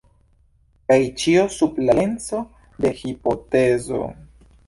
[0.91, 2.41] Kaj ĉio sub la lenso
[2.85, 4.01] de hipotezo.